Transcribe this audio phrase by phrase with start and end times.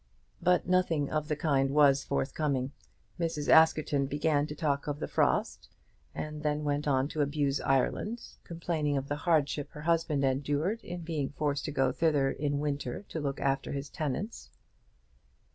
[0.41, 2.71] But nothing of the kind was forthcoming.
[3.19, 3.49] Mrs.
[3.49, 5.69] Askerton began to talk of the frost,
[6.15, 11.01] and then went on to abuse Ireland, complaining of the hardship her husband endured in
[11.01, 14.49] being forced to go thither in winter to look after his tenants.